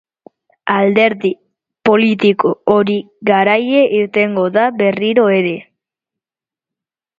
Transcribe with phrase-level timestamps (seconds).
[0.75, 1.29] Alderdi
[1.89, 2.97] politiko hori
[3.31, 5.55] garaile irtengo da berriro ere